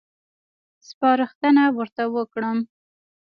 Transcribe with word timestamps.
سپارښتنه 0.87 1.63
ورته 1.77 2.03
وکړم. 2.15 2.57